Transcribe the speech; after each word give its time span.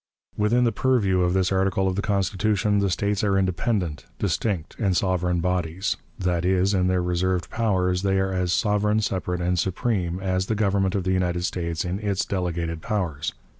Within 0.35 0.63
the 0.63 0.71
purview 0.71 1.21
of 1.21 1.35
this 1.35 1.51
article 1.51 1.87
of 1.87 1.95
the 1.95 2.01
Constitution 2.01 2.79
the 2.79 2.89
States 2.89 3.23
are 3.23 3.37
independent, 3.37 4.07
distinct, 4.17 4.75
and 4.79 4.97
sovereign 4.97 5.41
bodies 5.41 5.95
that 6.17 6.43
is, 6.43 6.73
in 6.73 6.87
their 6.87 7.03
reserved 7.03 7.51
powers 7.51 8.01
they 8.01 8.19
are 8.19 8.33
as 8.33 8.51
sovereign, 8.51 9.01
separate, 9.01 9.41
and 9.41 9.59
supreme 9.59 10.19
as 10.19 10.47
the 10.47 10.55
Government 10.55 10.95
of 10.95 11.03
the 11.03 11.13
United 11.13 11.43
States 11.43 11.85
in 11.85 11.99
its 11.99 12.25
delegated 12.25 12.81
powers. 12.81 13.35